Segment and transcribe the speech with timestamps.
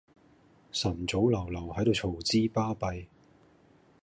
[0.71, 3.05] 晨早流流喺度嘈之巴閉